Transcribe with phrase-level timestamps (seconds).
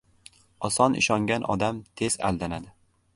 [0.69, 2.73] •Oson ishongan odam tez aldanadi.